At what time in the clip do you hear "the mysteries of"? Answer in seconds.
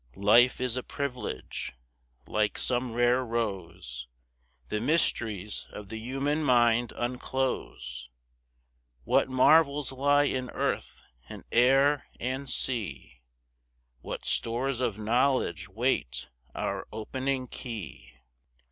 4.69-5.89